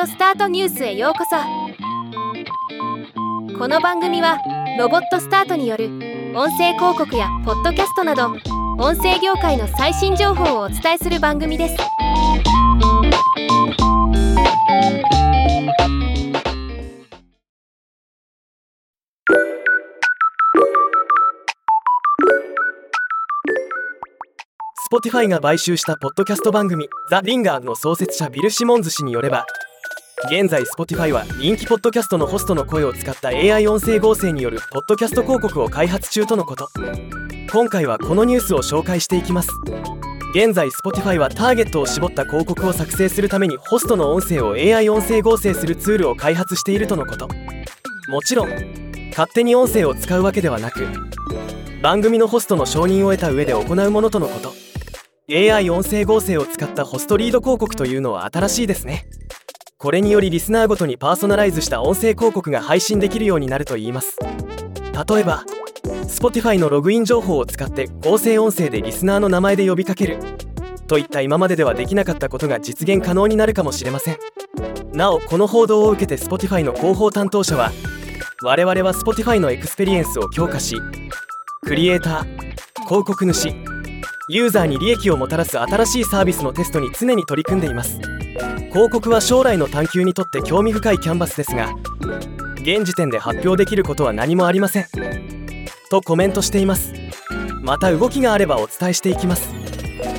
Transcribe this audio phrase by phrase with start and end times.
[0.00, 1.36] オスタートニュースへようこそ。
[3.58, 4.38] この番組は
[4.78, 5.86] ロボットスタートによる
[6.34, 8.28] 音声広告やポッドキャストなど
[8.78, 11.76] 音声業界の最新情報をお伝えする番組です。
[24.84, 29.46] スポティファイが買収したポッドキャスト番組「ザ・リンガー」の創設者ビル・シモンズ氏によれば
[30.26, 36.68] 現在 Spotify は人気ポッドキャストのホストの声を使った AI 音声合成によるポッドキャスト広告を開発中とのこと。
[37.50, 39.50] 今回はこのニュースを紹介していきます。
[40.32, 47.28] 現在 Spotify はターゲットを絞った広告を作成するためにホストの音声を AI 音声合成するツールを開発しているとのこと。
[48.08, 48.48] もちろん
[49.10, 50.86] 勝手に音声を使うわけではなく
[51.82, 54.52] 番組のホストの承認を得た上で行うものとのこと。
[55.28, 59.06] AI 音声合成を使ったホストリード広告というのは新しいですね。
[59.82, 64.16] これによりリスナーごとにパーソナライズした音声広告が配信できるようになるといいます。
[64.20, 65.44] 例えば
[66.04, 70.18] Spotify のログイン情報を使って合成音声でリスナーの名前で呼びかける。
[70.86, 74.18] といった今までではできなかったことが実現可能になるかもしれません。
[74.92, 77.72] なおこの報道を受けて Spotify の広報担当者は
[78.44, 80.76] 我々は Spotify のエクスペリエンスを強化し
[81.62, 82.24] クリエイター
[82.84, 83.48] 広告主
[84.28, 87.98] ユーザーに利益をもたらす新しいサービスのテストに常に取り組んでいます。
[88.70, 91.74] 広告は将来の探求にとって興味深いキャンバスですが
[92.62, 94.86] 現時点で発表できることは何もありません。
[95.90, 96.94] とコメントしています。
[97.60, 99.52] また動きがあればお伝えしていきます。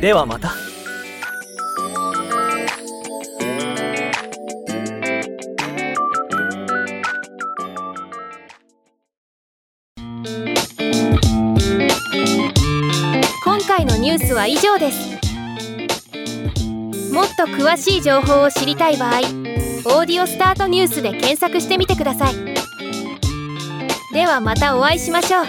[0.00, 0.52] ではまた。
[13.44, 15.15] 今回のニュースは以上です。
[17.46, 19.18] 詳しい情報を知りたい場合
[19.86, 22.34] 「オーディオスタートニュース」で検索してみてください。
[24.12, 25.46] ではまたお会いしましょう。